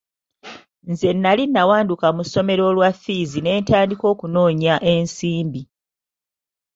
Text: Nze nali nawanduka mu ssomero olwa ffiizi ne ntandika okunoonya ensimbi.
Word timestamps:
Nze 0.89 1.09
nali 1.13 1.43
nawanduka 1.47 2.07
mu 2.15 2.23
ssomero 2.25 2.61
olwa 2.69 2.89
ffiizi 2.95 3.39
ne 3.41 3.51
ntandika 3.61 4.05
okunoonya 4.13 4.73
ensimbi. 4.93 5.61